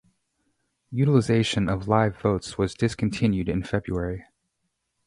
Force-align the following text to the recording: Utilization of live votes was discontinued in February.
Utilization 0.91 1.69
of 1.69 1.87
live 1.87 2.17
votes 2.17 2.57
was 2.57 2.73
discontinued 2.73 3.47
in 3.47 3.61
February. 3.61 4.25